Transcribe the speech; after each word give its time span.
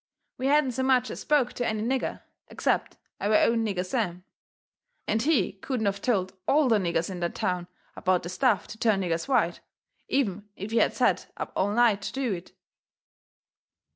We 0.39 0.47
hadn't 0.47 0.71
so 0.71 0.81
much 0.81 1.11
as 1.11 1.19
spoke 1.19 1.53
to 1.53 1.63
any 1.67 1.83
nigger, 1.83 2.23
except 2.47 2.97
our 3.19 3.35
own 3.35 3.63
nigger 3.63 3.85
Sam, 3.85 4.23
and 5.07 5.21
he 5.21 5.51
couldn't 5.51 5.85
of 5.85 6.01
told 6.01 6.33
ALL 6.47 6.69
the 6.69 6.79
niggers 6.79 7.11
in 7.11 7.19
that 7.19 7.35
town 7.35 7.67
about 7.95 8.23
the 8.23 8.29
stuff 8.29 8.65
to 8.69 8.79
turn 8.79 9.01
niggers 9.01 9.27
white, 9.27 9.59
even 10.07 10.49
if 10.55 10.71
he 10.71 10.77
had 10.77 10.95
set 10.95 11.31
up 11.37 11.51
all 11.55 11.69
night 11.71 12.01
to 12.01 12.13
do 12.13 12.33
it. 12.33 12.51